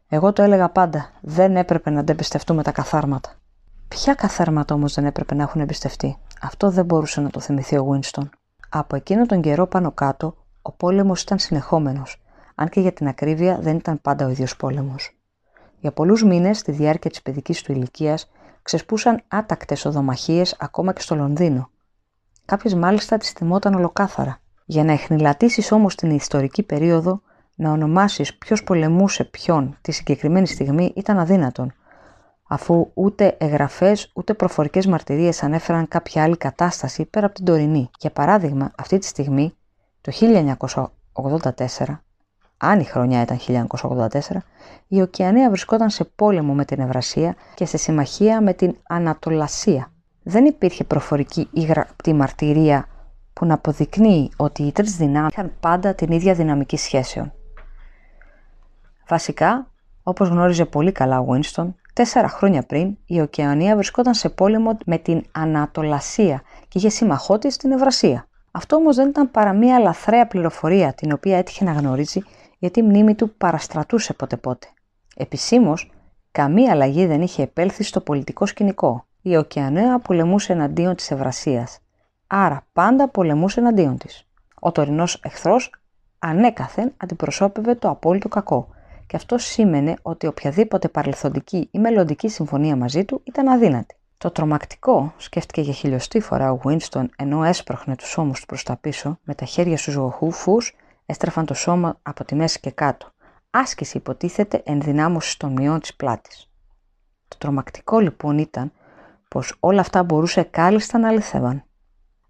Εγώ 0.10 0.34
το 0.34 0.41
έλεγα 0.41 0.70
πάντα. 0.70 1.10
Δεν 1.22 1.56
έπρεπε 1.56 1.89
να 1.89 2.03
εμπιστευτούμε 2.08 2.63
τα 2.63 2.72
καθάρματα. 2.72 3.29
Ποια 3.88 4.13
καθάρματα 4.13 4.75
όμως 4.75 4.94
δεν 4.94 5.06
έπρεπε 5.06 5.36
να 5.36 5.44
έχουν 5.44 5.62
εμπιστευτεί; 5.62 6.18
Αυτό 6.41 6.70
δεν 6.70 6.86
μπορούσε 6.86 7.22
να 7.22 7.29
το 7.29 7.39
θυμηθεί 7.39 7.77
ο 7.77 7.89
Winston. 7.91 8.29
Από 8.70 8.96
εκείνο 8.96 9.25
τον 9.25 9.41
καιρό 9.41 9.68
πάνω 9.68 9.91
κάτω, 9.91 10.36
ο 10.62 10.72
πόλεμος 10.72 11.22
ήταν 11.22 11.39
συνεχόμενος 11.39 12.22
αν 12.60 12.70
και 12.70 12.79
για 12.79 12.91
την 12.91 13.08
ακρίβεια 13.08 13.58
δεν 13.62 13.75
ήταν 13.75 14.01
πάντα 14.01 14.25
ο 14.25 14.29
ίδιος 14.29 14.56
πόλεμος. 14.56 15.18
Για 15.79 15.91
πολλούς 15.91 16.24
μήνες, 16.24 16.58
στη 16.58 16.72
διάρκεια 16.72 17.10
της 17.10 17.22
παιδικής 17.22 17.62
του 17.62 17.72
ηλικίας, 17.72 18.29
ξεσπούσαν 18.61 19.23
άτακτες 19.27 19.85
οδομαχίες 19.85 20.55
ακόμα 20.59 20.93
και 20.93 21.01
στο 21.01 21.15
Λονδίνο. 21.15 21.69
Κάποιες 22.45 22.73
μάλιστα 22.73 23.17
τις 23.17 23.31
θυμόταν 23.31 23.73
ολοκάθαρα. 23.73 24.39
Για 24.65 24.83
να 24.83 24.91
εχνηλατήσεις 24.91 25.71
όμως 25.71 25.95
την 25.95 26.09
ιστορική 26.09 26.63
περίοδο, 26.63 27.21
να 27.55 27.71
ονομάσεις 27.71 28.37
ποιος 28.37 28.63
πολεμούσε 28.63 29.23
ποιον 29.23 29.77
τη 29.81 29.91
συγκεκριμένη 29.91 30.47
στιγμή 30.47 30.93
ήταν 30.95 31.19
αδύνατον, 31.19 31.73
αφού 32.47 32.91
ούτε 32.93 33.35
εγγραφές 33.39 34.11
ούτε 34.13 34.33
προφορικές 34.33 34.85
μαρτυρίες 34.85 35.43
ανέφεραν 35.43 35.87
κάποια 35.87 36.23
άλλη 36.23 36.37
κατάσταση 36.37 37.05
πέρα 37.05 37.25
από 37.25 37.35
την 37.35 37.45
τωρινή. 37.45 37.89
Για 37.99 38.11
παράδειγμα, 38.11 38.71
αυτή 38.77 38.97
τη 38.97 39.05
στιγμή, 39.05 39.53
το 40.01 40.11
1984, 40.11 42.03
αν 42.61 42.79
η 42.79 42.83
χρονιά 42.83 43.21
ήταν 43.21 43.67
1984, 43.77 44.19
η 44.87 45.01
Οκεανία 45.01 45.49
βρισκόταν 45.49 45.89
σε 45.89 46.03
πόλεμο 46.03 46.53
με 46.53 46.65
την 46.65 46.79
Ευρασία 46.79 47.35
και 47.53 47.65
σε 47.65 47.77
συμμαχία 47.77 48.41
με 48.41 48.53
την 48.53 48.75
Ανατολασία. 48.87 49.91
Δεν 50.23 50.45
υπήρχε 50.45 50.83
προφορική 50.83 51.47
ή 51.51 51.61
γραπτή 51.61 52.13
μαρτυρία 52.13 52.87
που 53.33 53.45
να 53.45 53.53
αποδεικνύει 53.53 54.31
ότι 54.37 54.63
οι 54.63 54.71
τρεις 54.71 54.95
δυνάμεις 54.95 55.31
είχαν 55.31 55.51
πάντα 55.59 55.93
την 55.93 56.11
ίδια 56.11 56.33
δυναμική 56.33 56.77
σχέσεων. 56.77 57.33
Βασικά, 59.07 59.67
όπως 60.03 60.27
γνώριζε 60.27 60.65
πολύ 60.65 60.91
καλά 60.91 61.19
ο 61.19 61.25
Winston, 61.29 61.67
τέσσερα 61.93 62.27
χρόνια 62.27 62.63
πριν 62.63 62.97
η 63.05 63.21
Οκεανία 63.21 63.75
βρισκόταν 63.75 64.13
σε 64.13 64.29
πόλεμο 64.29 64.77
με 64.85 64.97
την 64.97 65.23
Ανατολασία 65.31 66.41
και 66.67 66.77
είχε 66.77 66.89
σύμμαχό 66.89 67.37
της 67.37 67.57
την 67.57 67.71
Ευρασία. 67.71 68.27
Αυτό 68.51 68.75
όμως 68.75 68.95
δεν 68.95 69.09
ήταν 69.09 69.31
παρά 69.31 69.53
μία 69.53 69.79
λαθρέα 69.79 70.27
πληροφορία 70.27 70.93
την 70.93 71.11
οποία 71.11 71.37
έτυχε 71.37 71.63
να 71.63 71.71
γνωρίζει 71.71 72.21
γιατί 72.59 72.79
η 72.79 72.83
μνήμη 72.83 73.15
του 73.15 73.33
παραστρατούσε 73.33 74.13
πότε 74.13 74.37
πότε. 74.37 74.67
Επισήμως, 75.15 75.91
καμία 76.31 76.71
αλλαγή 76.71 77.05
δεν 77.05 77.21
είχε 77.21 77.43
επέλθει 77.43 77.83
στο 77.83 78.01
πολιτικό 78.01 78.45
σκηνικό. 78.45 79.05
Η 79.21 79.37
Οκεανέα 79.37 79.99
πολεμούσε 79.99 80.53
εναντίον 80.53 80.95
της 80.95 81.11
Ευρασίας, 81.11 81.79
άρα 82.27 82.65
πάντα 82.73 83.07
πολεμούσε 83.07 83.59
εναντίον 83.59 83.97
της. 83.97 84.27
Ο 84.59 84.71
τωρινός 84.71 85.19
εχθρός 85.23 85.73
ανέκαθεν 86.19 86.93
αντιπροσώπευε 86.97 87.75
το 87.75 87.89
απόλυτο 87.89 88.27
κακό, 88.27 88.67
και 89.07 89.15
αυτό 89.15 89.37
σήμαινε 89.37 89.93
ότι 90.01 90.27
οποιαδήποτε 90.27 90.87
παρελθοντική 90.87 91.67
ή 91.71 91.79
μελλοντική 91.79 92.29
συμφωνία 92.29 92.75
μαζί 92.75 93.05
του 93.05 93.21
ήταν 93.23 93.47
αδύνατη. 93.47 93.95
Το 94.17 94.31
τρομακτικό, 94.31 95.13
σκέφτηκε 95.17 95.61
για 95.61 95.73
χιλιοστή 95.73 96.19
φορά 96.19 96.51
ο 96.51 96.59
Winston 96.63 97.05
ενώ 97.17 97.43
έσπροχνε 97.43 97.95
τους 97.95 98.17
ώμους 98.17 98.39
του 98.39 98.45
προς 98.45 98.63
τα 98.63 98.75
πίσω, 98.75 99.19
με 99.23 99.35
τα 99.35 99.45
χέρια 99.45 99.77
στους 99.77 99.93
γοχούφου, 99.93 100.57
έστρεφαν 101.09 101.45
το 101.45 101.53
σώμα 101.53 101.99
από 102.01 102.25
τη 102.25 102.35
μέση 102.35 102.59
και 102.59 102.71
κάτω. 102.71 103.11
Άσκηση 103.49 103.97
υποτίθεται 103.97 104.61
ενδυνάμωση 104.65 105.39
των 105.39 105.51
μειών 105.51 105.79
της 105.79 105.95
πλάτης. 105.95 106.49
Το 107.27 107.37
τρομακτικό 107.37 107.99
λοιπόν 107.99 108.37
ήταν 108.37 108.71
πως 109.27 109.55
όλα 109.59 109.81
αυτά 109.81 110.03
μπορούσε 110.03 110.43
κάλλιστα 110.43 110.97
να 110.97 111.07
αληθεύαν. 111.07 111.63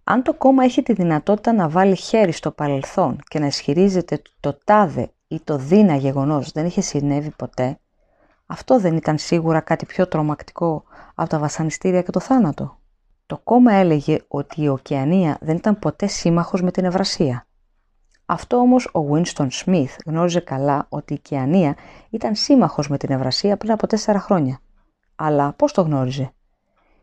Αν 0.04 0.22
το 0.22 0.34
κόμμα 0.34 0.64
έχει 0.64 0.82
τη 0.82 0.92
δυνατότητα 0.92 1.52
να 1.52 1.68
βάλει 1.68 1.96
χέρι 1.96 2.32
στο 2.32 2.50
παρελθόν 2.50 3.18
και 3.28 3.38
να 3.38 3.46
ισχυρίζεται 3.46 4.14
ότι 4.14 4.30
το 4.40 4.58
τάδε 4.64 5.10
ή 5.28 5.40
το 5.40 5.56
δίνα 5.56 5.96
γεγονός 5.96 6.52
δεν 6.52 6.66
είχε 6.66 6.80
συνέβη 6.80 7.30
ποτέ, 7.30 7.78
αυτό 8.46 8.80
δεν 8.80 8.96
ήταν 8.96 9.18
σίγουρα 9.18 9.60
κάτι 9.60 9.86
πιο 9.86 10.08
τρομακτικό 10.08 10.84
από 11.14 11.28
τα 11.28 11.38
βασανιστήρια 11.38 12.02
και 12.02 12.10
το 12.10 12.20
θάνατο. 12.20 12.78
Το 13.26 13.38
κόμμα 13.38 13.72
έλεγε 13.72 14.18
ότι 14.28 14.62
η 14.62 14.68
Οκεανία 14.68 15.38
δεν 15.40 15.56
ήταν 15.56 15.78
ποτέ 15.78 16.06
σύμμαχος 16.06 16.62
με 16.62 16.70
την 16.70 16.84
Ευρασία. 16.84 17.44
Αυτό 18.32 18.56
όμως 18.56 18.86
ο 18.86 19.00
Winston 19.12 19.48
Smith 19.64 19.96
γνώριζε 20.06 20.40
καλά 20.40 20.86
ότι 20.88 21.14
η 21.14 21.18
Κιανία 21.18 21.76
ήταν 22.10 22.34
σύμμαχος 22.34 22.88
με 22.88 22.96
την 22.96 23.10
Ευρασία 23.10 23.56
πριν 23.56 23.72
από 23.72 23.86
τέσσερα 23.86 24.20
χρόνια. 24.20 24.60
Αλλά 25.16 25.52
πώς 25.52 25.72
το 25.72 25.82
γνώριζε; 25.82 26.32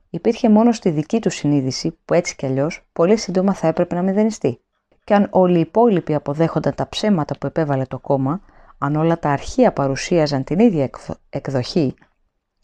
Υπήρχε 0.09 0.49
μόνο 0.49 0.71
στη 0.71 0.89
δική 0.89 1.19
του 1.19 1.29
συνείδηση 1.29 1.97
που 2.05 2.13
έτσι 2.13 2.35
κι 2.35 2.45
αλλιώς 2.45 2.87
πολύ 2.93 3.17
σύντομα 3.17 3.53
θα 3.53 3.67
έπρεπε 3.67 3.95
να 3.95 4.01
μηδενιστεί. 4.01 4.61
Και 5.03 5.13
αν 5.13 5.27
όλοι 5.29 5.57
οι 5.57 5.59
υπόλοιποι 5.59 6.13
αποδέχονταν 6.13 6.75
τα 6.75 6.89
ψέματα 6.89 7.37
που 7.37 7.47
επέβαλε 7.47 7.85
το 7.85 7.99
κόμμα, 7.99 8.41
αν 8.77 8.95
όλα 8.95 9.19
τα 9.19 9.29
αρχεία 9.29 9.73
παρουσίαζαν 9.73 10.43
την 10.43 10.59
ίδια 10.59 10.89
εκδοχή, 11.29 11.95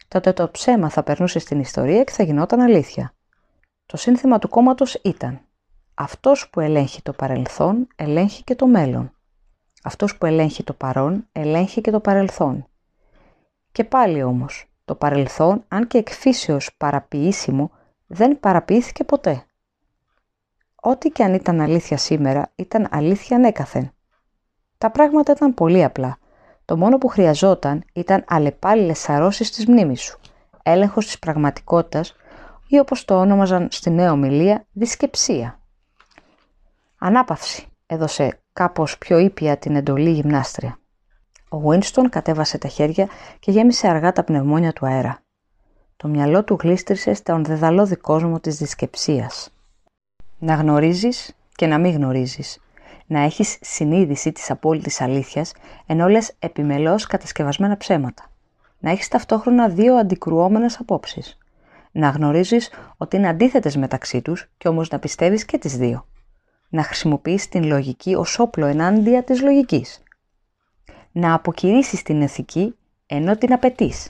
τότε 0.07 0.33
το 0.33 0.49
ψέμα 0.49 0.89
θα 0.89 1.03
περνούσε 1.03 1.39
στην 1.39 1.59
ιστορία 1.59 2.03
και 2.03 2.11
θα 2.11 2.23
γινόταν 2.23 2.59
αλήθεια. 2.59 3.13
Το 3.85 3.97
σύνθημα 3.97 4.39
του 4.39 4.49
κόμματος 4.49 4.93
ήταν 4.93 5.41
αυτός 5.93 6.49
που 6.49 6.59
ελέγχει 6.59 7.01
το 7.01 7.13
παρελθόν, 7.13 7.87
ελέγχει 7.95 8.43
και 8.43 8.55
το 8.55 8.67
μέλλον. 8.67 9.11
Αυτός 9.83 10.17
που 10.17 10.25
ελέγχει 10.25 10.63
το 10.63 10.73
παρόν, 10.73 11.27
ελέγχει 11.31 11.81
και 11.81 11.91
το 11.91 11.99
παρελθόν. 11.99 12.67
Και 13.71 13.83
πάλι 13.83 14.23
όμως, 14.23 14.65
το 14.85 14.95
παρελθόν, 14.95 15.63
αν 15.67 15.87
και 15.87 15.97
εκφύσεως 15.97 16.75
παραποιήσιμο, 16.77 17.71
δεν 18.07 18.39
παραποιήθηκε 18.39 19.03
ποτέ. 19.03 19.45
Ό,τι 20.75 21.09
και 21.09 21.23
αν 21.23 21.33
ήταν 21.33 21.61
αλήθεια 21.61 21.97
σήμερα, 21.97 22.51
ήταν 22.55 22.87
αλήθεια 22.91 23.37
ανέκαθεν. 23.37 23.91
Τα 24.77 24.91
πράγματα 24.91 25.31
ήταν 25.31 25.53
πολύ 25.53 25.83
απλά. 25.83 26.17
Το 26.65 26.77
μόνο 26.77 26.97
που 26.97 27.07
χρειαζόταν 27.07 27.83
ήταν 27.93 28.23
αλλεπάλληλες 28.27 28.99
σαρώσεις 28.99 29.51
της 29.51 29.67
μνήμης 29.67 30.01
σου, 30.01 30.19
έλεγχος 30.63 31.05
της 31.05 31.19
πραγματικότητας 31.19 32.15
ή 32.67 32.79
όπως 32.79 33.05
το 33.05 33.19
όνομαζαν 33.19 33.67
στη 33.71 33.89
νέα 33.89 34.11
ομιλία, 34.11 34.65
δισκεψία. 34.71 35.59
Ανάπαυση, 37.05 37.67
έδωσε 37.85 38.39
κάπως 38.53 38.97
πιο 38.97 39.17
ήπια 39.17 39.57
την 39.57 39.75
εντολή 39.75 40.09
γυμνάστρια. 40.09 40.79
Ο 41.49 41.57
Winston 41.69 42.05
κατέβασε 42.09 42.57
τα 42.57 42.67
χέρια 42.67 43.07
και 43.39 43.51
γέμισε 43.51 43.87
αργά 43.87 44.11
τα 44.11 44.23
πνευμόνια 44.23 44.73
του 44.73 44.85
αέρα. 44.85 45.19
Το 45.97 46.07
μυαλό 46.07 46.43
του 46.43 46.57
γλίστρησε 46.61 47.13
στον 47.13 47.45
δεδαλώδη 47.45 47.95
κόσμο 47.95 48.39
της 48.39 48.57
δισκεψίας. 48.57 49.53
Να 50.39 50.55
γνωρίζεις 50.55 51.35
και 51.55 51.67
να 51.67 51.77
μην 51.77 51.93
γνωρίζεις. 51.93 52.59
Να 53.05 53.19
έχεις 53.19 53.57
συνείδηση 53.61 54.31
της 54.31 54.51
απόλυτης 54.51 55.01
αλήθειας, 55.01 55.53
ενώ 55.85 56.07
λες 56.07 56.33
επιμελώς 56.39 57.07
κατασκευασμένα 57.07 57.77
ψέματα. 57.77 58.31
Να 58.79 58.91
έχεις 58.91 59.07
ταυτόχρονα 59.07 59.69
δύο 59.69 59.95
αντικρουόμενες 59.95 60.79
απόψεις. 60.79 61.37
Να 61.91 62.09
γνωρίζεις 62.09 62.71
ότι 62.97 63.15
είναι 63.15 63.27
αντίθετες 63.27 63.75
μεταξύ 63.75 64.21
τους 64.21 64.49
και 64.57 64.67
όμως 64.67 64.89
να 64.89 64.99
πιστεύεις 64.99 65.45
και 65.45 65.57
τις 65.57 65.77
δύο 65.77 66.05
να 66.73 66.83
χρησιμοποιείς 66.83 67.49
την 67.49 67.63
λογική 67.63 68.15
ως 68.15 68.39
όπλο 68.39 68.65
ενάντια 68.65 69.23
της 69.23 69.41
λογικής. 69.41 70.03
Να 71.11 71.33
αποκηρύσεις 71.33 72.01
την 72.01 72.21
ηθική 72.21 72.75
ενώ 73.05 73.37
την 73.37 73.53
απαιτείς. 73.53 74.09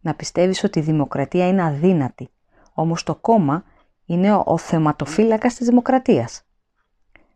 Να 0.00 0.14
πιστεύεις 0.14 0.64
ότι 0.64 0.78
η 0.78 0.82
δημοκρατία 0.82 1.48
είναι 1.48 1.62
αδύνατη, 1.62 2.30
όμως 2.74 3.02
το 3.02 3.14
κόμμα 3.14 3.64
είναι 4.06 4.42
ο 4.44 4.58
θεματοφύλακας 4.58 5.54
της 5.54 5.66
δημοκρατίας. 5.66 6.42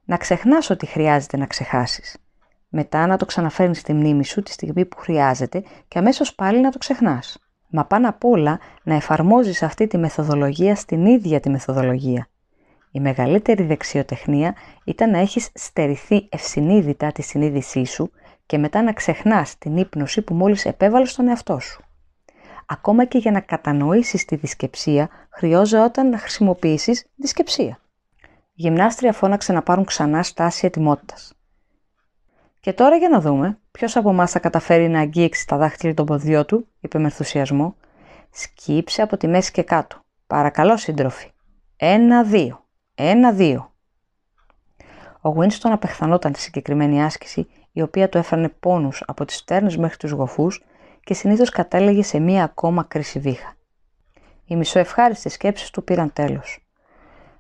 Να 0.04 0.16
ξεχνάς 0.16 0.70
ότι 0.70 0.86
χρειάζεται 0.86 1.36
να 1.36 1.46
ξεχάσεις. 1.46 2.16
Μετά 2.68 3.06
να 3.06 3.16
το 3.16 3.24
ξαναφέρνεις 3.24 3.78
στη 3.78 3.92
μνήμη 3.92 4.24
σου 4.24 4.42
τη 4.42 4.50
στιγμή 4.50 4.84
που 4.84 4.96
χρειάζεται 4.96 5.62
και 5.88 5.98
αμέσως 5.98 6.34
πάλι 6.34 6.60
να 6.60 6.70
το 6.70 6.78
ξεχνάς. 6.78 7.38
Μα 7.68 7.84
πάνω 7.84 8.08
απ' 8.08 8.24
όλα 8.24 8.58
να 8.82 8.94
εφαρμόζεις 8.94 9.62
αυτή 9.62 9.86
τη 9.86 9.98
μεθοδολογία 9.98 10.74
στην 10.74 11.06
ίδια 11.06 11.40
τη 11.40 11.50
μεθοδολογία. 11.50 12.28
Η 12.96 13.00
μεγαλύτερη 13.00 13.62
δεξιοτεχνία 13.62 14.54
ήταν 14.84 15.10
να 15.10 15.18
έχεις 15.18 15.50
στερηθεί 15.54 16.28
ευσυνείδητα 16.28 17.12
τη 17.12 17.22
συνείδησή 17.22 17.84
σου 17.84 18.10
και 18.46 18.58
μετά 18.58 18.82
να 18.82 18.92
ξεχνάς 18.92 19.58
την 19.58 19.76
ύπνωση 19.76 20.22
που 20.22 20.34
μόλις 20.34 20.64
επέβαλες 20.64 21.10
στον 21.10 21.28
εαυτό 21.28 21.58
σου. 21.58 21.82
Ακόμα 22.66 23.04
και 23.04 23.18
για 23.18 23.30
να 23.30 23.40
κατανοήσεις 23.40 24.24
τη 24.24 24.36
δισκεψία 24.36 25.08
χρειάζεται 25.30 26.02
να 26.02 26.18
χρησιμοποιήσεις 26.18 27.06
δισκεψία. 27.16 27.80
Η 28.22 28.62
γυμνάστρια 28.62 29.12
φώναξε 29.12 29.52
να 29.52 29.62
πάρουν 29.62 29.84
ξανά 29.84 30.22
στάση 30.22 30.66
ετοιμότητας. 30.66 31.34
Και 32.60 32.72
τώρα 32.72 32.96
για 32.96 33.08
να 33.08 33.20
δούμε 33.20 33.58
ποιος 33.70 33.96
από 33.96 34.10
εμάς 34.10 34.30
θα 34.30 34.38
καταφέρει 34.38 34.88
να 34.88 35.00
αγγίξει 35.00 35.46
τα 35.46 35.56
δάχτυλα 35.56 35.94
των 35.94 36.06
ποδιών 36.06 36.46
του, 36.46 36.68
είπε 36.80 36.98
με 36.98 37.04
ενθουσιασμό. 37.04 37.76
Σκύψε 38.30 39.02
από 39.02 39.16
τη 39.16 39.26
μέση 39.26 39.52
και 39.52 39.62
κάτω. 39.62 40.00
Παρακαλώ, 40.26 40.76
σύντροφοι. 40.76 41.30
Ένα, 41.76 42.24
δύο. 42.24 42.63
Ένα-δύο. 42.96 43.72
Ο 45.20 45.30
Winston 45.36 45.70
απεχθανόταν 45.70 46.32
τη 46.32 46.40
συγκεκριμένη 46.40 47.02
άσκηση, 47.02 47.46
η 47.72 47.82
οποία 47.82 48.08
του 48.08 48.18
έφερνε 48.18 48.48
πόνους 48.48 49.02
από 49.06 49.24
τις 49.24 49.36
στέρνες 49.36 49.76
μέχρι 49.76 49.96
τους 49.96 50.10
γοφούς 50.10 50.64
και 51.00 51.14
συνήθως 51.14 51.50
κατέλεγε 51.50 52.02
σε 52.02 52.18
μία 52.18 52.44
ακόμα 52.44 52.82
κρίση 52.82 53.18
βήχα. 53.18 53.54
Οι 54.44 54.56
μισοευχάριστες 54.56 55.32
σκέψεις 55.32 55.70
του 55.70 55.84
πήραν 55.84 56.12
τέλος. 56.12 56.66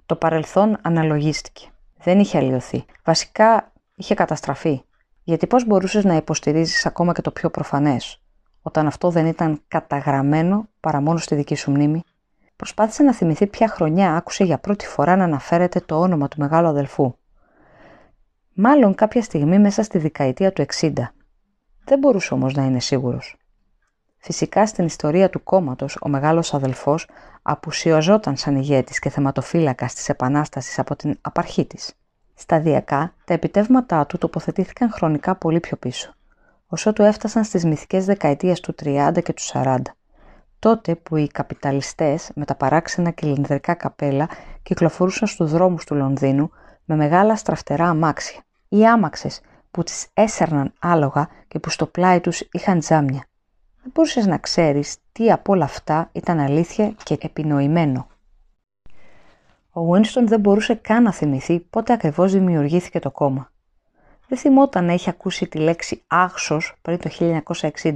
Το 0.06 0.16
παρελθόν 0.16 0.78
αναλογίστηκε. 0.82 1.68
Δεν 1.98 2.18
είχε 2.18 2.38
αλλοιωθεί. 2.38 2.84
Βασικά 3.04 3.72
είχε 3.96 4.14
καταστραφεί. 4.14 4.82
Γιατί 5.22 5.46
πώς 5.46 5.66
μπορούσες 5.66 6.04
να 6.04 6.14
υποστηρίζεις 6.14 6.86
ακόμα 6.86 7.12
και 7.12 7.22
το 7.22 7.30
πιο 7.30 7.50
προφανές, 7.50 8.22
όταν 8.62 8.86
αυτό 8.86 9.10
δεν 9.10 9.26
ήταν 9.26 9.62
καταγραμμένο 9.68 10.68
παρά 10.80 11.00
μόνο 11.00 11.18
στη 11.18 11.34
δική 11.34 11.54
σου 11.54 11.70
μνήμη; 11.70 12.02
Προσπάθησε 12.64 13.02
να 13.02 13.12
θυμηθεί 13.12 13.46
ποια 13.46 13.68
χρονιά 13.68 14.16
άκουσε 14.16 14.44
για 14.44 14.58
πρώτη 14.58 14.86
φορά 14.86 15.16
να 15.16 15.24
αναφέρεται 15.24 15.80
το 15.80 16.00
όνομα 16.00 16.28
του 16.28 16.36
μεγάλου 16.38 16.66
αδελφού. 16.66 17.14
Μάλλον 18.52 18.94
κάποια 18.94 19.22
στιγμή 19.22 19.58
μέσα 19.58 19.82
στη 19.82 19.98
δεκαετία 19.98 20.52
του 20.52 20.64
60. 20.80 20.92
Δεν 21.84 21.98
μπορούσε 21.98 22.34
όμως 22.34 22.54
να 22.54 22.64
είναι 22.64 22.80
σίγουρος. 22.80 23.36
Φυσικά 24.18 24.66
στην 24.66 24.84
ιστορία 24.84 25.30
του 25.30 25.42
κόμματος, 25.42 25.98
ο 26.00 26.08
μεγάλος 26.08 26.54
αδελφός 26.54 27.08
απουσιαζόταν 27.42 28.36
σαν 28.36 28.56
ηγέτης 28.56 28.98
και 28.98 29.10
θεματοφύλακας 29.10 29.94
της 29.94 30.08
Επανάστασης 30.08 30.78
από 30.78 30.96
την 30.96 31.18
απαρχή 31.20 31.66
της. 31.66 31.92
Σταδιακά, 32.34 33.14
τα 33.24 33.34
επιτεύγματά 33.34 34.06
του 34.06 34.18
τοποθετήθηκαν 34.18 34.90
χρονικά 34.90 35.34
πολύ 35.34 35.60
πιο 35.60 35.76
πίσω, 35.76 36.14
όσο 36.66 36.92
του 36.92 37.02
έφτασαν 37.02 37.44
στις 37.44 37.64
μυθικές 37.64 38.04
δεκαετίες 38.04 38.60
του 38.60 38.74
30 38.74 39.22
και 39.22 39.32
του 39.32 39.42
40, 39.42 39.76
τότε 40.64 40.94
που 40.94 41.16
οι 41.16 41.26
καπιταλιστές 41.26 42.30
με 42.34 42.44
τα 42.44 42.54
παράξενα 42.54 43.10
κυλινδρικά 43.10 43.74
καπέλα 43.74 44.28
κυκλοφορούσαν 44.62 45.28
στους 45.28 45.50
δρόμους 45.50 45.84
του 45.84 45.94
Λονδίνου 45.94 46.50
με 46.84 46.96
μεγάλα 46.96 47.36
στραφτερά 47.36 47.88
αμάξια 47.88 48.40
ή 48.68 48.86
άμαξες 48.86 49.40
που 49.70 49.82
τις 49.82 50.06
έσερναν 50.14 50.72
άλογα 50.78 51.28
και 51.48 51.58
που 51.58 51.70
στο 51.70 51.86
πλάι 51.86 52.20
τους 52.20 52.40
είχαν 52.40 52.78
τζάμια. 52.78 53.26
Δεν 53.82 53.90
μπορούσες 53.94 54.26
να 54.26 54.38
ξέρεις 54.38 54.96
τι 55.12 55.32
από 55.32 55.52
όλα 55.52 55.64
αυτά 55.64 56.08
ήταν 56.12 56.38
αλήθεια 56.38 56.94
και 57.02 57.18
επινοημένο. 57.20 58.06
Ο 59.72 59.92
Winston 59.92 60.24
δεν 60.24 60.40
μπορούσε 60.40 60.74
καν 60.74 61.02
να 61.02 61.12
θυμηθεί 61.12 61.60
πότε 61.60 61.92
ακριβώς 61.92 62.32
δημιουργήθηκε 62.32 62.98
το 62.98 63.10
κόμμα. 63.10 63.50
Δεν 64.28 64.38
θυμόταν 64.38 64.84
να 64.84 64.92
είχε 64.92 65.10
ακούσει 65.10 65.46
τη 65.46 65.58
λέξη 65.58 66.02
«άξος» 66.06 66.74
πριν 66.82 66.98
το 66.98 67.10
1960. 67.82 67.94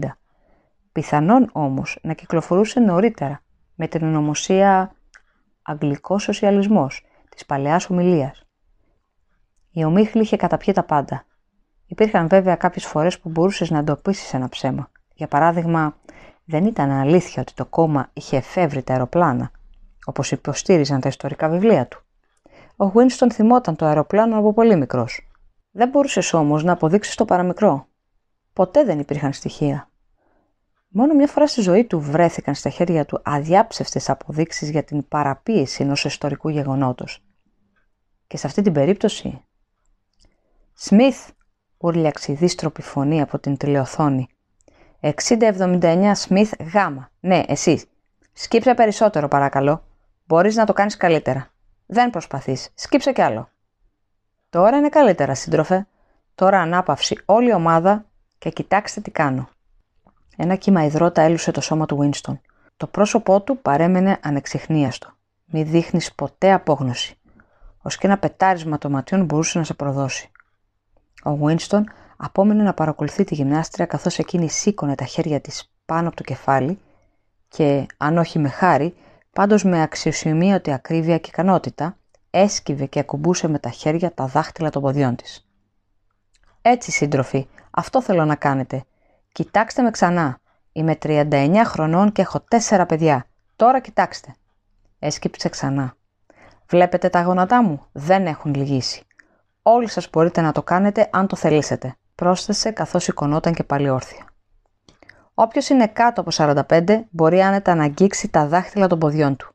Πιθανόν 0.99 1.51
όμως 1.53 1.99
να 2.03 2.13
κυκλοφορούσε 2.13 2.81
νωρίτερα 2.81 3.43
με 3.75 3.87
την 3.89 4.05
ονομοσία 4.05 4.95
«Αγγλικός 5.63 6.23
Σοσιαλισμός» 6.23 7.05
της 7.29 7.47
παλαιάς 7.47 7.91
ομιλίας. 7.91 8.47
Η 9.71 9.85
ομίχλη 9.85 10.23
είχε 10.23 10.37
καταπιεί 10.37 10.75
τα 10.75 10.83
πάντα. 10.83 11.25
Υπήρχαν 11.87 12.29
βέβαια 12.29 12.55
κάποιες 12.55 12.87
φορές 12.87 13.19
που 13.19 13.29
μπορούσες 13.29 13.71
να 13.71 13.79
εντοπίσεις 13.79 14.35
ένα 14.35 14.49
ψέμα. 14.49 14.91
Για 15.15 15.29
παράδειγμα, 15.29 15.97
δεν 16.45 16.65
ήταν 16.65 16.91
αλήθεια 16.91 17.43
ότι 17.43 17.55
το 17.55 17.67
κόμμα 17.67 18.11
είχε 18.13 18.37
εφεύρει 18.37 18.83
τα 18.83 18.93
αεροπλάνα, 18.93 19.51
όπως 20.05 20.31
υποστήριζαν 20.31 21.01
τα 21.01 21.09
ιστορικά 21.09 21.49
βιβλία 21.49 21.87
του. 21.87 22.03
Ο 22.77 22.93
Winston 22.95 23.33
θυμόταν 23.33 23.77
το 23.77 23.87
αεροπλάνο 23.87 24.39
από 24.39 24.53
πολύ 24.53 24.77
μικρός. 24.77 25.29
Δεν 25.71 25.89
μπορούσες 25.89 26.33
όμως 26.33 26.65
να 26.65 26.73
αποδείξεις 26.73 27.15
το 27.15 27.25
παραμικρό. 27.25 27.87
Ποτέ 28.53 28.85
δεν 28.85 28.99
υπήρχαν 28.99 29.33
στοιχεία. 29.33 29.89
Μόνο 30.89 31.15
μια 31.15 31.27
φορά 31.27 31.47
στη 31.47 31.61
ζωή 31.61 31.85
του 31.85 32.01
βρέθηκαν 32.01 32.55
στα 32.55 32.71
χέρια 32.71 33.05
του 33.05 33.21
αδιάψευτες 33.25 34.11
αποδείξεις 34.11 34.71
για 34.71 34.85
την 34.85 35.09
παραποίηση 35.09 35.83
ενός 35.83 36.05
ιστορικού 36.05 36.49
γεγονότος. 36.49 37.23
Και 38.27 38.37
σε 38.37 38.47
αυτή 38.47 38.63
την 38.63 38.73
περίπτωση... 38.73 39.43
«Σμιθ», 40.75 41.29
ούρλιαξε 41.79 42.33
η 42.33 42.35
δίστροπη 42.35 42.83
φωνή 42.83 43.21
από 43.21 43.39
την 43.39 43.57
τηλεοθόνη. 43.57 44.29
6079 45.01 46.11
Σμιθ 46.15 46.53
γάμα. 46.73 47.11
Ναι, 47.21 47.43
εσύ. 47.47 47.89
Σκύψε 48.33 48.75
περισσότερο 48.75 49.29
παρακαλώ. 49.29 49.85
Μπορείς 50.25 50.57
να 50.57 50.65
το 50.65 50.73
κάνεις 50.73 50.97
καλύτερα. 50.97 51.51
Δεν 51.87 52.11
προσπαθείς. 52.11 52.69
Σκύψε 52.75 53.13
κι 53.13 53.23
άλλο. 53.23 53.51
Τώρα 54.51 54.77
είναι 54.77 54.89
καλύτερα, 54.89 55.35
σύντροφε. 55.35 55.87
Τώρα 56.35 56.61
ανάπαυση 56.61 57.23
όλη 57.25 57.49
η 57.49 57.55
ομάδα 57.55 58.07
και 58.39 58.51
κοιτάξτε 58.51 59.01
τι 59.01 59.11
κάνω. 59.11 59.49
Ένα 60.41 60.55
κύμα 60.55 60.85
υδρότα 60.85 61.23
έλουσε 61.23 61.51
το 61.51 61.61
σώμα 61.61 61.87
του 61.87 61.99
Winston. 62.01 62.39
Το 62.77 62.87
πρόσωπό 62.87 63.43
του 63.43 63.59
παρέμενε 63.59 64.19
ανεξιχνίαστο. 64.23 65.13
Μη 65.45 65.63
δείχνεις 65.63 66.15
ποτέ 66.15 66.53
απόγνωση. 66.53 67.19
Ω 67.83 67.89
και 67.89 68.07
ένα 68.07 68.19
πετάρισμα 68.19 68.79
των 68.79 68.91
ματιών 68.91 69.25
μπορούσε 69.25 69.59
να 69.59 69.65
σε 69.65 69.75
προδώσει. 69.75 70.31
Ο 71.25 71.39
Winston 71.43 71.81
απόμενε 72.17 72.63
να 72.63 72.75
παρακολουθεί 72.75 73.25
τη 73.25 73.35
γυμνάστρια 73.35 73.87
καθώς 73.87 74.19
εκείνη 74.19 74.51
σήκωνε 74.51 74.95
τα 74.95 75.05
χέρια 75.05 75.41
της 75.41 75.73
πάνω 75.85 76.09
από 76.09 76.17
το 76.17 76.23
κεφάλι 76.23 76.79
και, 77.49 77.87
αν 77.97 78.19
όχι 78.19 78.39
με 78.39 78.49
χάρη, 78.49 78.95
πάντως 79.33 79.65
με 79.65 79.83
αξιοσημείωτη 79.83 80.73
ακρίβεια 80.73 81.19
και 81.19 81.29
ικανότητα, 81.33 81.97
έσκυβε 82.31 82.87
και 82.87 82.99
ακουμπούσε 82.99 83.49
με 83.49 83.59
τα 83.59 83.71
χέρια 83.71 84.15
τα 84.15 84.27
δάχτυλα 84.27 84.71
των 84.71 84.83
ποδιών 84.83 85.17
της. 85.17 85.49
«Έτσι, 86.63 86.91
σύντροφοι, 86.91 87.47
αυτό 87.71 88.03
θέλω 88.03 88.25
να 88.25 88.35
κάνετε. 88.35 88.85
Κοιτάξτε 89.39 89.83
με 89.83 89.91
ξανά. 89.91 90.39
Είμαι 90.73 90.99
39 91.03 91.63
χρονών 91.65 92.13
και 92.13 92.23
έχω 92.23 92.41
τέσσερα 92.41 92.87
παιδιά. 92.87 93.27
Τώρα 93.57 93.81
κοιτάξτε». 93.81 94.35
Έσκυψε 94.99 95.49
ξανά. 95.49 95.95
«Βλέπετε 96.69 97.09
τα 97.09 97.23
γόνατά 97.23 97.63
μου, 97.63 97.87
δεν 97.93 98.27
έχουν 98.27 98.55
λυγίσει. 98.55 99.03
Όλοι 99.63 99.89
σας 99.89 100.11
μπορείτε 100.11 100.41
να 100.41 100.53
το 100.53 100.63
κάνετε 100.63 101.09
αν 101.13 101.27
το 101.27 101.37
θελήσετε 101.37 101.97
πρόσθεσε 102.15 102.71
καθώς 102.71 103.03
σηκωνόταν 103.03 103.55
και 103.55 103.65
πάλι 103.65 103.89
όρθια. 103.89 104.25
Όποιος 105.35 105.69
είναι 105.69 105.87
κάτω 105.87 106.21
από 106.21 106.31
45 106.69 107.01
μπορεί 107.11 107.43
άνετα 107.43 107.75
να 107.75 107.83
αγγίξει 107.83 108.29
τα 108.29 108.47
δάχτυλα 108.47 108.87
των 108.87 108.99
ποδιών 108.99 109.37
του. 109.37 109.55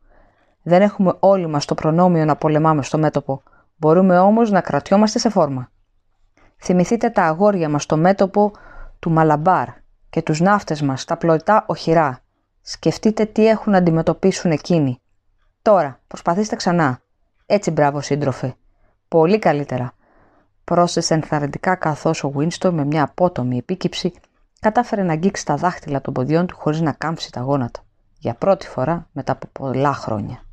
Δεν 0.61 0.81
έχουμε 0.81 1.15
όλοι 1.19 1.47
μας 1.47 1.65
το 1.65 1.75
προνόμιο 1.75 2.25
να 2.25 2.35
πολεμάμε 2.35 2.83
στο 2.83 2.97
μέτωπο, 2.97 3.43
μπορούμε 3.75 4.19
όμως 4.19 4.51
να 4.51 4.61
κρατιόμαστε 4.61 5.19
σε 5.19 5.29
φόρμα. 5.29 5.69
Θυμηθείτε 6.57 7.09
τα 7.09 7.23
αγόρια 7.23 7.69
μας 7.69 7.83
στο 7.83 7.97
μέτωπο 7.97 8.51
του 9.03 9.11
Μαλαμπάρ 9.11 9.67
και 10.13 10.21
τους 10.21 10.39
ναύτες 10.39 10.81
μας 10.81 11.05
τα 11.05 11.17
πλοϊτά 11.17 11.63
οχυρά. 11.67 12.19
Σκεφτείτε 12.61 13.25
τι 13.25 13.47
έχουν 13.47 13.71
να 13.71 13.77
αντιμετωπίσουν 13.77 14.51
εκείνοι. 14.51 15.01
Τώρα, 15.61 15.99
προσπαθήστε 16.07 16.55
ξανά. 16.55 17.01
Έτσι 17.45 17.71
μπράβο 17.71 18.01
σύντροφε. 18.01 18.55
Πολύ 19.07 19.39
καλύτερα 19.39 19.93
πρόσθεσε 20.63 21.13
ενθαρρυντικά 21.13 21.75
καθώς 21.75 22.23
ο 22.23 22.31
Winston 22.37 22.69
με 22.71 22.85
μια 22.85 23.03
απότομη 23.03 23.57
επίκυψη 23.57 24.13
κατάφερε 24.59 25.03
να 25.03 25.11
αγγίξει 25.11 25.45
τα 25.45 25.55
δάχτυλα 25.55 26.01
των 26.01 26.13
ποδιών 26.13 26.47
του 26.47 26.55
χωρίς 26.57 26.81
να 26.81 26.91
κάμψει 26.91 27.31
τα 27.31 27.41
γόνατα. 27.41 27.79
Για 28.19 28.33
πρώτη 28.33 28.67
φορά 28.67 29.07
μετά 29.11 29.31
από 29.31 29.47
πολλά 29.51 29.93
χρόνια. 29.93 30.43